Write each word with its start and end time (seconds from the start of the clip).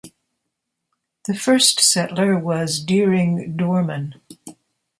The 1.27 1.35
first 1.35 1.79
settler 1.79 2.35
was 2.35 2.79
Dearing 2.79 3.55
Dorman. 3.55 4.15